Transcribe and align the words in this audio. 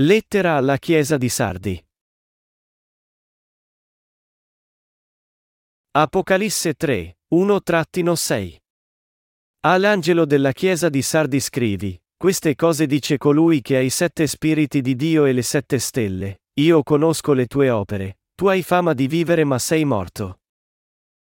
Lettera 0.00 0.56
alla 0.56 0.76
Chiesa 0.76 1.16
di 1.16 1.28
Sardi. 1.28 1.80
Apocalisse 5.92 6.74
3, 6.74 7.18
1-6. 7.32 8.56
All'angelo 9.60 10.24
della 10.24 10.50
Chiesa 10.50 10.88
di 10.88 11.00
Sardi 11.00 11.38
scrivi, 11.38 12.02
queste 12.16 12.56
cose 12.56 12.86
dice 12.86 13.18
colui 13.18 13.62
che 13.62 13.76
ha 13.76 13.80
i 13.80 13.88
sette 13.88 14.26
spiriti 14.26 14.80
di 14.80 14.96
Dio 14.96 15.26
e 15.26 15.32
le 15.32 15.42
sette 15.42 15.78
stelle, 15.78 16.40
io 16.54 16.82
conosco 16.82 17.32
le 17.32 17.46
tue 17.46 17.70
opere, 17.70 18.18
tu 18.34 18.48
hai 18.48 18.64
fama 18.64 18.94
di 18.94 19.06
vivere 19.06 19.44
ma 19.44 19.60
sei 19.60 19.84
morto. 19.84 20.40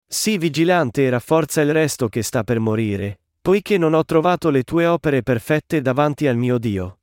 Sii 0.05 0.37
vigilante 0.37 1.07
e 1.07 1.09
rafforza 1.09 1.61
il 1.61 1.73
resto 1.73 2.07
che 2.07 2.21
sta 2.21 2.43
per 2.43 2.59
morire, 2.59 3.21
poiché 3.41 3.79
non 3.79 3.95
ho 3.95 4.05
trovato 4.05 4.51
le 4.51 4.61
tue 4.61 4.85
opere 4.85 5.23
perfette 5.23 5.81
davanti 5.81 6.27
al 6.27 6.37
mio 6.37 6.59
Dio. 6.59 6.98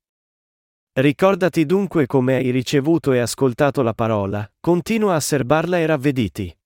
Ricordati 0.98 1.66
dunque 1.66 2.06
come 2.06 2.36
hai 2.36 2.48
ricevuto 2.48 3.12
e 3.12 3.18
ascoltato 3.18 3.82
la 3.82 3.92
parola, 3.92 4.50
continua 4.58 5.14
a 5.14 5.20
serbarla 5.20 5.76
e 5.76 5.84
ravvediti. 5.84 6.58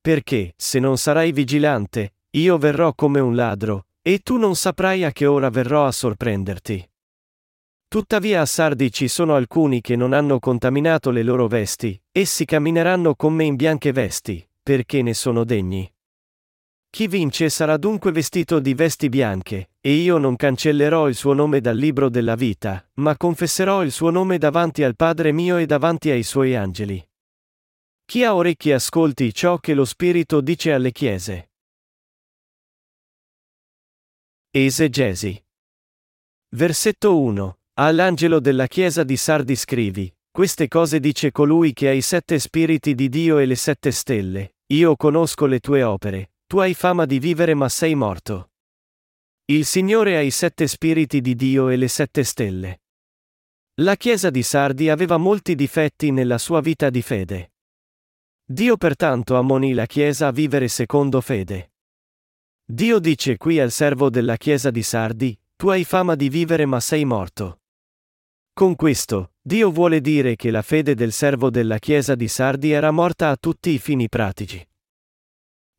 Perché, 0.00 0.54
se 0.56 0.78
non 0.78 0.96
sarai 0.96 1.32
vigilante, 1.32 2.18
io 2.36 2.56
verrò 2.56 2.94
come 2.94 3.18
un 3.18 3.34
ladro, 3.34 3.86
e 4.00 4.20
tu 4.20 4.36
non 4.36 4.54
saprai 4.54 5.02
a 5.02 5.10
che 5.10 5.26
ora 5.26 5.50
verrò 5.50 5.86
a 5.86 5.90
sorprenderti. 5.90 6.88
Tuttavia 7.88 8.42
a 8.42 8.46
Sardi 8.46 8.92
ci 8.92 9.08
sono 9.08 9.34
alcuni 9.34 9.80
che 9.80 9.96
non 9.96 10.12
hanno 10.12 10.38
contaminato 10.38 11.10
le 11.10 11.24
loro 11.24 11.48
vesti, 11.48 12.00
essi 12.12 12.44
cammineranno 12.44 13.16
con 13.16 13.34
me 13.34 13.42
in 13.42 13.56
bianche 13.56 13.90
vesti, 13.90 14.48
perché 14.62 15.02
ne 15.02 15.14
sono 15.14 15.42
degni. 15.42 15.92
Chi 16.88 17.08
vince 17.08 17.48
sarà 17.48 17.76
dunque 17.76 18.12
vestito 18.12 18.60
di 18.60 18.72
vesti 18.74 19.08
bianche, 19.08 19.71
e 19.84 19.94
io 19.94 20.16
non 20.16 20.36
cancellerò 20.36 21.08
il 21.08 21.16
suo 21.16 21.32
nome 21.32 21.60
dal 21.60 21.76
libro 21.76 22.08
della 22.08 22.36
vita, 22.36 22.88
ma 22.94 23.16
confesserò 23.16 23.82
il 23.82 23.90
suo 23.90 24.10
nome 24.10 24.38
davanti 24.38 24.84
al 24.84 24.94
Padre 24.94 25.32
mio 25.32 25.56
e 25.56 25.66
davanti 25.66 26.08
ai 26.08 26.22
suoi 26.22 26.54
angeli. 26.54 27.04
Chi 28.04 28.22
ha 28.22 28.36
orecchi 28.36 28.70
ascolti 28.70 29.34
ciò 29.34 29.58
che 29.58 29.74
lo 29.74 29.84
Spirito 29.84 30.40
dice 30.40 30.72
alle 30.72 30.92
chiese. 30.92 31.50
Esegesi. 34.52 35.44
Versetto 36.50 37.18
1. 37.18 37.58
All'angelo 37.80 38.38
della 38.38 38.68
chiesa 38.68 39.02
di 39.02 39.16
Sardi 39.16 39.56
scrivi, 39.56 40.14
queste 40.30 40.68
cose 40.68 41.00
dice 41.00 41.32
colui 41.32 41.72
che 41.72 41.88
ha 41.88 41.92
i 41.92 42.02
sette 42.02 42.38
spiriti 42.38 42.94
di 42.94 43.08
Dio 43.08 43.38
e 43.38 43.46
le 43.46 43.56
sette 43.56 43.90
stelle, 43.90 44.58
io 44.74 44.94
conosco 44.94 45.46
le 45.46 45.58
tue 45.58 45.82
opere, 45.82 46.34
tu 46.46 46.58
hai 46.58 46.74
fama 46.74 47.04
di 47.04 47.18
vivere 47.18 47.54
ma 47.54 47.68
sei 47.68 47.96
morto. 47.96 48.51
Il 49.52 49.66
Signore 49.66 50.16
ha 50.16 50.22
i 50.22 50.30
sette 50.30 50.66
spiriti 50.66 51.20
di 51.20 51.34
Dio 51.34 51.68
e 51.68 51.76
le 51.76 51.86
sette 51.86 52.24
stelle. 52.24 52.80
La 53.82 53.96
Chiesa 53.96 54.30
di 54.30 54.42
Sardi 54.42 54.88
aveva 54.88 55.18
molti 55.18 55.54
difetti 55.54 56.10
nella 56.10 56.38
sua 56.38 56.62
vita 56.62 56.88
di 56.88 57.02
fede. 57.02 57.52
Dio 58.42 58.78
pertanto 58.78 59.36
ammonì 59.36 59.74
la 59.74 59.84
Chiesa 59.84 60.28
a 60.28 60.32
vivere 60.32 60.68
secondo 60.68 61.20
fede. 61.20 61.72
Dio 62.64 62.98
dice 62.98 63.36
qui 63.36 63.60
al 63.60 63.70
servo 63.70 64.08
della 64.08 64.38
Chiesa 64.38 64.70
di 64.70 64.82
Sardi, 64.82 65.38
tu 65.54 65.68
hai 65.68 65.84
fama 65.84 66.14
di 66.14 66.30
vivere 66.30 66.64
ma 66.64 66.80
sei 66.80 67.04
morto. 67.04 67.60
Con 68.54 68.74
questo, 68.74 69.32
Dio 69.38 69.70
vuole 69.70 70.00
dire 70.00 70.34
che 70.34 70.50
la 70.50 70.62
fede 70.62 70.94
del 70.94 71.12
servo 71.12 71.50
della 71.50 71.78
Chiesa 71.78 72.14
di 72.14 72.26
Sardi 72.26 72.70
era 72.70 72.90
morta 72.90 73.28
a 73.28 73.36
tutti 73.36 73.68
i 73.68 73.78
fini 73.78 74.08
pratici. 74.08 74.66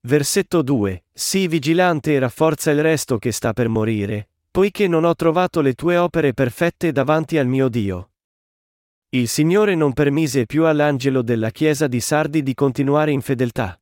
Versetto 0.06 0.62
2. 0.62 1.06
Sii 1.14 1.48
vigilante 1.48 2.14
e 2.14 2.20
rafforza 2.20 2.72
il 2.72 2.82
resto 2.82 3.18
che 3.18 3.32
sta 3.32 3.54
per 3.54 3.70
morire, 3.70 4.32
poiché 4.52 4.90
non 4.90 5.06
ho 5.06 5.16
trovato 5.16 5.62
le 5.62 5.76
tue 5.76 5.96
opere 5.96 6.34
perfette 6.34 6.92
davanti 6.92 7.38
al 7.38 7.48
mio 7.48 7.70
Dio. 7.70 8.12
Il 9.12 9.30
Signore 9.30 9.76
non 9.76 9.94
permise 9.94 10.46
più 10.46 10.66
all'angelo 10.66 11.22
della 11.22 11.52
chiesa 11.52 11.88
di 11.88 12.02
Sardi 12.02 12.44
di 12.44 12.54
continuare 12.54 13.12
in 13.12 13.22
fedeltà. 13.22 13.80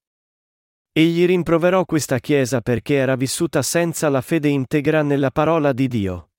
Egli 0.92 1.26
rimproverò 1.26 1.86
questa 1.86 2.20
chiesa 2.20 2.62
perché 2.62 2.98
era 2.98 3.16
vissuta 3.16 3.64
senza 3.64 4.08
la 4.08 4.22
fede 4.22 4.50
integra 4.50 5.02
nella 5.02 5.32
parola 5.32 5.74
di 5.74 5.88
Dio. 5.88 6.31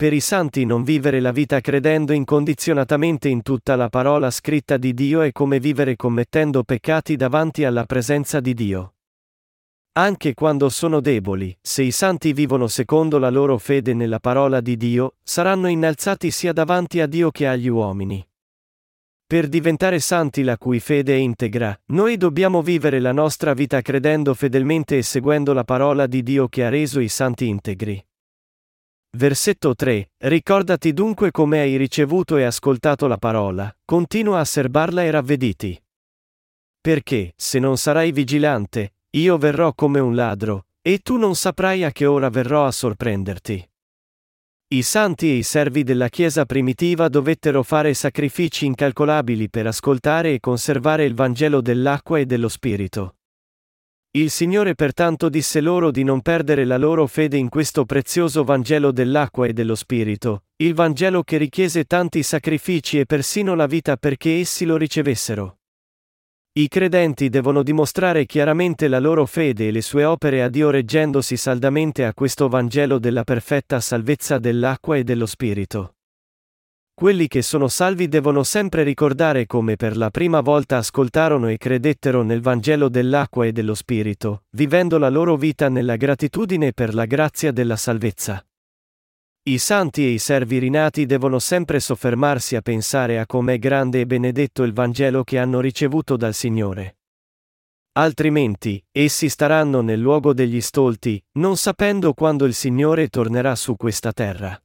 Per 0.00 0.14
i 0.14 0.20
santi 0.20 0.64
non 0.64 0.82
vivere 0.82 1.20
la 1.20 1.30
vita 1.30 1.60
credendo 1.60 2.14
incondizionatamente 2.14 3.28
in 3.28 3.42
tutta 3.42 3.76
la 3.76 3.90
parola 3.90 4.30
scritta 4.30 4.78
di 4.78 4.94
Dio 4.94 5.20
è 5.20 5.30
come 5.30 5.60
vivere 5.60 5.94
commettendo 5.94 6.62
peccati 6.62 7.16
davanti 7.16 7.64
alla 7.64 7.84
presenza 7.84 8.40
di 8.40 8.54
Dio. 8.54 8.94
Anche 9.98 10.32
quando 10.32 10.70
sono 10.70 11.00
deboli, 11.00 11.54
se 11.60 11.82
i 11.82 11.90
santi 11.90 12.32
vivono 12.32 12.66
secondo 12.66 13.18
la 13.18 13.28
loro 13.28 13.58
fede 13.58 13.92
nella 13.92 14.20
parola 14.20 14.62
di 14.62 14.78
Dio, 14.78 15.16
saranno 15.22 15.68
innalzati 15.68 16.30
sia 16.30 16.54
davanti 16.54 17.02
a 17.02 17.06
Dio 17.06 17.30
che 17.30 17.46
agli 17.46 17.68
uomini. 17.68 18.26
Per 19.26 19.48
diventare 19.48 19.98
santi 19.98 20.42
la 20.42 20.56
cui 20.56 20.80
fede 20.80 21.12
è 21.12 21.18
integra, 21.18 21.78
noi 21.88 22.16
dobbiamo 22.16 22.62
vivere 22.62 23.00
la 23.00 23.12
nostra 23.12 23.52
vita 23.52 23.82
credendo 23.82 24.32
fedelmente 24.32 24.96
e 24.96 25.02
seguendo 25.02 25.52
la 25.52 25.64
parola 25.64 26.06
di 26.06 26.22
Dio 26.22 26.48
che 26.48 26.64
ha 26.64 26.70
reso 26.70 27.00
i 27.00 27.08
santi 27.08 27.48
integri. 27.48 28.02
Versetto 29.12 29.74
3. 29.74 30.12
Ricordati 30.18 30.92
dunque 30.92 31.32
come 31.32 31.58
hai 31.58 31.76
ricevuto 31.76 32.36
e 32.36 32.44
ascoltato 32.44 33.08
la 33.08 33.18
parola, 33.18 33.74
continua 33.84 34.38
a 34.38 34.44
serbarla 34.44 35.02
e 35.02 35.10
ravvediti. 35.10 35.82
Perché, 36.80 37.32
se 37.36 37.58
non 37.58 37.76
sarai 37.76 38.12
vigilante, 38.12 38.94
io 39.10 39.36
verrò 39.36 39.74
come 39.74 39.98
un 39.98 40.14
ladro, 40.14 40.66
e 40.80 41.00
tu 41.00 41.16
non 41.16 41.34
saprai 41.34 41.82
a 41.82 41.90
che 41.90 42.06
ora 42.06 42.30
verrò 42.30 42.64
a 42.64 42.70
sorprenderti. 42.70 43.68
I 44.68 44.82
santi 44.82 45.26
e 45.26 45.34
i 45.34 45.42
servi 45.42 45.82
della 45.82 46.08
Chiesa 46.08 46.46
primitiva 46.46 47.08
dovettero 47.08 47.64
fare 47.64 47.92
sacrifici 47.92 48.64
incalcolabili 48.66 49.50
per 49.50 49.66
ascoltare 49.66 50.34
e 50.34 50.40
conservare 50.40 51.04
il 51.04 51.14
Vangelo 51.14 51.60
dell'acqua 51.60 52.20
e 52.20 52.26
dello 52.26 52.48
Spirito. 52.48 53.16
Il 54.12 54.30
Signore 54.30 54.74
pertanto 54.74 55.28
disse 55.28 55.60
loro 55.60 55.92
di 55.92 56.02
non 56.02 56.20
perdere 56.20 56.64
la 56.64 56.76
loro 56.76 57.06
fede 57.06 57.36
in 57.36 57.48
questo 57.48 57.84
prezioso 57.84 58.42
Vangelo 58.42 58.90
dell'acqua 58.90 59.46
e 59.46 59.52
dello 59.52 59.76
Spirito, 59.76 60.46
il 60.56 60.74
Vangelo 60.74 61.22
che 61.22 61.36
richiese 61.36 61.84
tanti 61.84 62.24
sacrifici 62.24 62.98
e 62.98 63.06
persino 63.06 63.54
la 63.54 63.66
vita 63.66 63.96
perché 63.96 64.40
essi 64.40 64.64
lo 64.64 64.76
ricevessero. 64.76 65.58
I 66.54 66.66
credenti 66.66 67.28
devono 67.28 67.62
dimostrare 67.62 68.26
chiaramente 68.26 68.88
la 68.88 68.98
loro 68.98 69.26
fede 69.26 69.68
e 69.68 69.70
le 69.70 69.80
sue 69.80 70.02
opere 70.02 70.42
a 70.42 70.48
Dio 70.48 70.70
reggendosi 70.70 71.36
saldamente 71.36 72.04
a 72.04 72.12
questo 72.12 72.48
Vangelo 72.48 72.98
della 72.98 73.22
perfetta 73.22 73.78
salvezza 73.78 74.40
dell'acqua 74.40 74.96
e 74.96 75.04
dello 75.04 75.26
Spirito. 75.26 75.94
Quelli 77.00 77.28
che 77.28 77.40
sono 77.40 77.68
salvi 77.68 78.08
devono 78.08 78.42
sempre 78.42 78.82
ricordare 78.82 79.46
come 79.46 79.76
per 79.76 79.96
la 79.96 80.10
prima 80.10 80.42
volta 80.42 80.76
ascoltarono 80.76 81.48
e 81.48 81.56
credettero 81.56 82.20
nel 82.20 82.42
Vangelo 82.42 82.90
dell'acqua 82.90 83.46
e 83.46 83.52
dello 83.52 83.74
Spirito, 83.74 84.42
vivendo 84.50 84.98
la 84.98 85.08
loro 85.08 85.36
vita 85.36 85.70
nella 85.70 85.96
gratitudine 85.96 86.74
per 86.74 86.92
la 86.92 87.06
grazia 87.06 87.52
della 87.52 87.76
salvezza. 87.76 88.46
I 89.44 89.56
santi 89.56 90.04
e 90.04 90.10
i 90.10 90.18
servi 90.18 90.58
rinati 90.58 91.06
devono 91.06 91.38
sempre 91.38 91.80
soffermarsi 91.80 92.54
a 92.54 92.60
pensare 92.60 93.18
a 93.18 93.24
com'è 93.24 93.58
grande 93.58 94.00
e 94.00 94.06
benedetto 94.06 94.62
il 94.62 94.74
Vangelo 94.74 95.24
che 95.24 95.38
hanno 95.38 95.60
ricevuto 95.60 96.18
dal 96.18 96.34
Signore. 96.34 96.98
Altrimenti, 97.92 98.78
essi 98.92 99.30
staranno 99.30 99.80
nel 99.80 100.00
luogo 100.00 100.34
degli 100.34 100.60
stolti, 100.60 101.18
non 101.38 101.56
sapendo 101.56 102.12
quando 102.12 102.44
il 102.44 102.52
Signore 102.52 103.08
tornerà 103.08 103.56
su 103.56 103.74
questa 103.76 104.12
terra. 104.12 104.62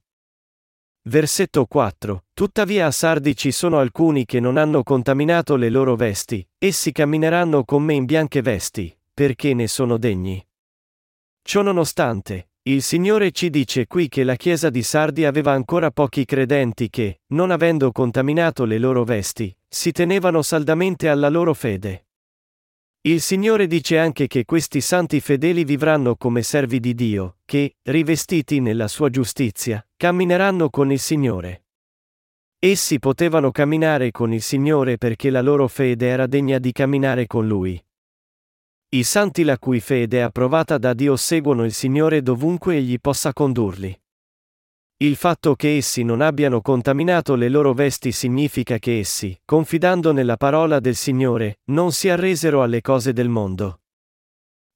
Versetto 1.08 1.66
4. 1.66 2.24
Tuttavia 2.34 2.86
a 2.86 2.90
Sardi 2.90 3.36
ci 3.36 3.52
sono 3.52 3.78
alcuni 3.78 4.24
che 4.24 4.40
non 4.40 4.56
hanno 4.56 4.82
contaminato 4.82 5.54
le 5.54 5.70
loro 5.70 5.94
vesti, 5.94 6.44
essi 6.58 6.90
cammineranno 6.90 7.62
con 7.64 7.84
me 7.84 7.94
in 7.94 8.06
bianche 8.06 8.42
vesti, 8.42 8.92
perché 9.14 9.54
ne 9.54 9.68
sono 9.68 9.98
degni. 9.98 10.44
Ciononostante, 11.42 12.48
il 12.62 12.82
Signore 12.82 13.30
ci 13.30 13.50
dice 13.50 13.86
qui 13.86 14.08
che 14.08 14.24
la 14.24 14.34
Chiesa 14.34 14.68
di 14.68 14.82
Sardi 14.82 15.24
aveva 15.24 15.52
ancora 15.52 15.92
pochi 15.92 16.24
credenti 16.24 16.90
che, 16.90 17.20
non 17.28 17.52
avendo 17.52 17.92
contaminato 17.92 18.64
le 18.64 18.78
loro 18.78 19.04
vesti, 19.04 19.56
si 19.68 19.92
tenevano 19.92 20.42
saldamente 20.42 21.08
alla 21.08 21.28
loro 21.28 21.54
fede. 21.54 22.05
Il 23.06 23.20
Signore 23.20 23.68
dice 23.68 24.00
anche 24.00 24.26
che 24.26 24.44
questi 24.44 24.80
santi 24.80 25.20
fedeli 25.20 25.62
vivranno 25.62 26.16
come 26.16 26.42
servi 26.42 26.80
di 26.80 26.92
Dio, 26.92 27.36
che, 27.44 27.76
rivestiti 27.84 28.58
nella 28.58 28.88
sua 28.88 29.10
giustizia, 29.10 29.86
cammineranno 29.96 30.70
con 30.70 30.90
il 30.90 30.98
Signore. 30.98 31.66
Essi 32.58 32.98
potevano 32.98 33.52
camminare 33.52 34.10
con 34.10 34.32
il 34.32 34.42
Signore 34.42 34.98
perché 34.98 35.30
la 35.30 35.40
loro 35.40 35.68
fede 35.68 36.08
era 36.08 36.26
degna 36.26 36.58
di 36.58 36.72
camminare 36.72 37.28
con 37.28 37.46
Lui. 37.46 37.80
I 38.88 39.04
santi 39.04 39.44
la 39.44 39.56
cui 39.56 39.78
fede 39.78 40.18
è 40.18 40.22
approvata 40.22 40.76
da 40.76 40.92
Dio 40.92 41.14
seguono 41.14 41.64
il 41.64 41.72
Signore 41.72 42.22
dovunque 42.22 42.74
egli 42.74 42.98
possa 42.98 43.32
condurli. 43.32 43.96
Il 44.98 45.16
fatto 45.16 45.54
che 45.56 45.76
essi 45.76 46.04
non 46.04 46.22
abbiano 46.22 46.62
contaminato 46.62 47.34
le 47.34 47.50
loro 47.50 47.74
vesti 47.74 48.12
significa 48.12 48.78
che 48.78 48.98
essi, 48.98 49.38
confidando 49.44 50.10
nella 50.10 50.38
parola 50.38 50.80
del 50.80 50.94
Signore, 50.94 51.58
non 51.64 51.92
si 51.92 52.08
arresero 52.08 52.62
alle 52.62 52.80
cose 52.80 53.12
del 53.12 53.28
mondo. 53.28 53.80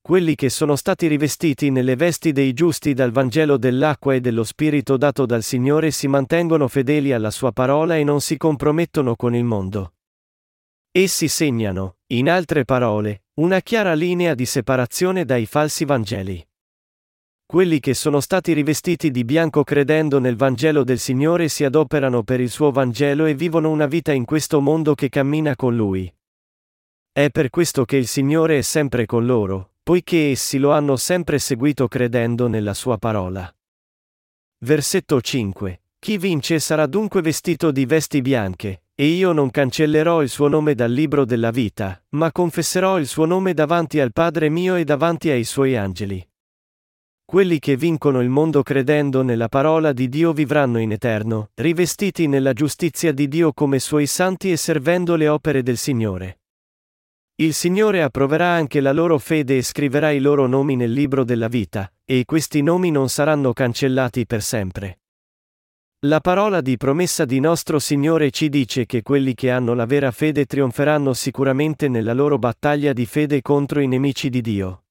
Quelli 0.03 0.35
che 0.35 0.51
sono 0.51 0.77
stati 0.77 1.07
rivestiti 1.07 1.71
nelle 1.71 1.97
vesti 1.97 2.33
dei 2.33 2.53
giusti 2.53 2.93
dal 2.93 3.13
Vangelo 3.13 3.57
dell'acqua 3.57 4.13
e 4.13 4.21
dello 4.21 4.45
Spirito 4.45 4.99
dato 4.99 5.25
dal 5.25 5.43
Signore 5.43 5.91
si 5.91 6.07
mantengono 6.07 6.69
fedeli 6.69 7.15
alla 7.15 7.31
sua 7.31 7.53
parola 7.53 7.97
e 7.97 8.05
non 8.05 8.21
si 8.21 8.37
compromettono 8.37 9.17
con 9.17 9.35
il 9.35 9.45
mondo. 9.45 9.95
Essi 10.91 11.29
segnano, 11.29 11.97
in 12.09 12.29
altre 12.29 12.67
parole, 12.67 13.23
una 13.35 13.61
chiara 13.61 13.95
linea 13.95 14.35
di 14.35 14.45
separazione 14.45 15.25
dai 15.25 15.47
falsi 15.47 15.87
Vangeli. 15.87 16.47
Quelli 17.51 17.81
che 17.81 17.95
sono 17.95 18.21
stati 18.21 18.53
rivestiti 18.53 19.11
di 19.11 19.25
bianco 19.25 19.65
credendo 19.65 20.21
nel 20.21 20.37
Vangelo 20.37 20.85
del 20.85 21.01
Signore 21.01 21.49
si 21.49 21.65
adoperano 21.65 22.23
per 22.23 22.39
il 22.39 22.49
suo 22.49 22.71
Vangelo 22.71 23.25
e 23.25 23.35
vivono 23.35 23.71
una 23.71 23.87
vita 23.87 24.13
in 24.13 24.25
questo 24.25 24.61
mondo 24.61 24.95
che 24.95 25.09
cammina 25.09 25.57
con 25.57 25.75
Lui. 25.75 26.09
È 27.11 27.29
per 27.31 27.51
questo 27.51 27.85
che 27.85 27.97
il 27.97 28.07
Signore 28.07 28.59
è 28.59 28.61
sempre 28.61 29.05
con 29.05 29.27
loro, 29.27 29.73
poiché 29.83 30.31
essi 30.31 30.59
lo 30.59 30.71
hanno 30.71 30.95
sempre 30.95 31.41
seguito 31.41 31.89
credendo 31.89 32.47
nella 32.47 32.73
sua 32.73 32.99
parola. 32.99 33.53
Versetto 34.59 35.21
5. 35.21 35.83
Chi 35.99 36.19
vince 36.19 36.61
sarà 36.61 36.87
dunque 36.87 37.21
vestito 37.21 37.73
di 37.73 37.85
vesti 37.85 38.21
bianche, 38.21 38.85
e 38.95 39.07
io 39.07 39.33
non 39.33 39.51
cancellerò 39.51 40.23
il 40.23 40.29
suo 40.29 40.47
nome 40.47 40.77
dal 40.77 40.93
libro 40.93 41.25
della 41.25 41.51
vita, 41.51 42.01
ma 42.11 42.31
confesserò 42.31 42.97
il 43.01 43.09
suo 43.09 43.25
nome 43.25 43.55
davanti 43.55 43.99
al 43.99 44.13
Padre 44.13 44.49
mio 44.51 44.77
e 44.77 44.85
davanti 44.85 45.31
ai 45.31 45.43
suoi 45.43 45.77
angeli. 45.77 46.25
Quelli 47.31 47.61
che 47.61 47.77
vincono 47.77 48.21
il 48.23 48.29
mondo 48.29 48.65
credendo 48.65 49.23
nella 49.23 49.49
parola 49.49 49.93
di 49.93 50.09
Dio 50.09 50.33
vivranno 50.33 50.81
in 50.81 50.91
eterno, 50.91 51.51
rivestiti 51.55 52.27
nella 52.27 52.53
giustizia 52.53 53.13
di 53.13 53.29
Dio 53.29 53.53
come 53.53 53.79
suoi 53.79 54.09
santi 54.09 54.51
e 54.51 54.57
servendo 54.57 55.15
le 55.15 55.29
opere 55.29 55.63
del 55.63 55.77
Signore. 55.77 56.41
Il 57.37 57.55
Signore 57.55 58.03
approverà 58.03 58.49
anche 58.49 58.81
la 58.81 58.91
loro 58.91 59.17
fede 59.19 59.59
e 59.59 59.63
scriverà 59.63 60.11
i 60.11 60.19
loro 60.19 60.49
nomi 60.49 60.75
nel 60.75 60.91
libro 60.91 61.23
della 61.23 61.47
vita, 61.47 61.89
e 62.05 62.25
questi 62.25 62.63
nomi 62.63 62.91
non 62.91 63.09
saranno 63.09 63.53
cancellati 63.53 64.27
per 64.27 64.43
sempre. 64.43 64.99
La 66.07 66.19
parola 66.19 66.61
di 66.61 66.77
promessa 66.77 67.25
di 67.25 67.39
nostro 67.39 67.79
Signore 67.79 68.33
ci 68.33 68.49
dice 68.49 68.87
che 68.87 69.03
quelli 69.03 69.35
che 69.35 69.53
hanno 69.53 69.75
la 69.75 69.87
vera 69.87 70.11
fede 70.11 70.47
trionferanno 70.47 71.13
sicuramente 71.13 71.87
nella 71.87 72.13
loro 72.13 72.39
battaglia 72.39 72.93
di 72.93 73.07
fede 73.07 73.41
contro 73.41 73.79
i 73.79 73.87
nemici 73.87 74.31
di 74.31 74.41
Dio. 74.41 74.83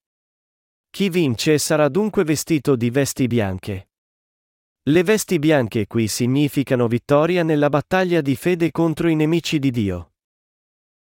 Chi 0.90 1.08
vince 1.08 1.56
sarà 1.58 1.88
dunque 1.88 2.24
vestito 2.24 2.74
di 2.74 2.90
vesti 2.90 3.28
bianche. 3.28 3.90
Le 4.82 5.02
vesti 5.04 5.38
bianche 5.38 5.86
qui 5.86 6.08
significano 6.08 6.88
vittoria 6.88 7.44
nella 7.44 7.68
battaglia 7.68 8.20
di 8.20 8.34
fede 8.34 8.72
contro 8.72 9.08
i 9.08 9.14
nemici 9.14 9.60
di 9.60 9.70
Dio. 9.70 10.12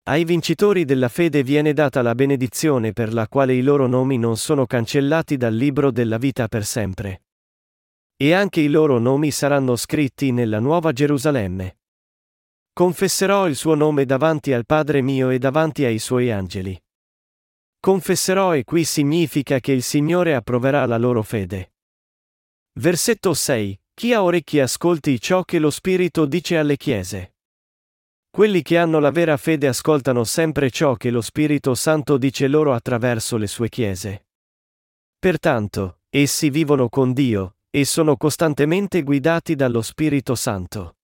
Ai 0.09 0.25
vincitori 0.25 0.83
della 0.83 1.07
fede 1.07 1.41
viene 1.41 1.73
data 1.73 2.01
la 2.01 2.15
benedizione 2.15 2.91
per 2.91 3.13
la 3.13 3.27
quale 3.27 3.53
i 3.53 3.61
loro 3.61 3.87
nomi 3.87 4.17
non 4.17 4.35
sono 4.37 4.65
cancellati 4.65 5.37
dal 5.37 5.53
libro 5.53 5.89
della 5.91 6.17
vita 6.17 6.47
per 6.47 6.65
sempre. 6.65 7.23
E 8.17 8.33
anche 8.33 8.59
i 8.61 8.67
loro 8.67 8.99
nomi 8.99 9.31
saranno 9.31 9.75
scritti 9.75 10.31
nella 10.31 10.59
nuova 10.59 10.91
Gerusalemme. 10.91 11.77
Confesserò 12.73 13.47
il 13.47 13.55
suo 13.55 13.73
nome 13.73 14.05
davanti 14.05 14.53
al 14.53 14.65
Padre 14.65 15.01
mio 15.01 15.29
e 15.29 15.39
davanti 15.39 15.85
ai 15.85 15.99
suoi 15.99 16.31
angeli. 16.31 16.77
Confesserò 17.79 18.55
e 18.55 18.63
qui 18.63 18.83
significa 18.83 19.59
che 19.59 19.71
il 19.71 19.83
Signore 19.83 20.35
approverà 20.35 20.85
la 20.85 20.97
loro 20.97 21.21
fede. 21.23 21.73
Versetto 22.79 23.33
6. 23.33 23.79
Chi 23.93 24.13
ha 24.13 24.21
orecchie 24.23 24.61
ascolti 24.61 25.19
ciò 25.19 25.43
che 25.43 25.57
lo 25.57 25.71
Spirito 25.71 26.25
dice 26.25 26.57
alle 26.57 26.77
chiese. 26.77 27.35
Quelli 28.29 28.61
che 28.61 28.77
hanno 28.77 28.99
la 28.99 29.09
vera 29.09 29.35
fede 29.37 29.67
ascoltano 29.67 30.23
sempre 30.23 30.69
ciò 30.69 30.95
che 30.95 31.09
lo 31.09 31.21
Spirito 31.21 31.73
Santo 31.73 32.17
dice 32.17 32.47
loro 32.47 32.73
attraverso 32.73 33.37
le 33.37 33.47
sue 33.47 33.69
chiese. 33.69 34.27
Pertanto, 35.17 36.01
essi 36.09 36.51
vivono 36.51 36.89
con 36.89 37.13
Dio, 37.13 37.55
e 37.71 37.85
sono 37.85 38.15
costantemente 38.15 39.01
guidati 39.01 39.55
dallo 39.55 39.81
Spirito 39.81 40.35
Santo. 40.35 40.96